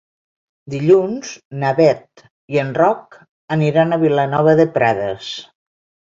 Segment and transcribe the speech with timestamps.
[0.73, 2.23] Dilluns na Bet
[2.55, 3.19] i en Roc
[3.59, 5.31] aniran a Vilanova de Prades.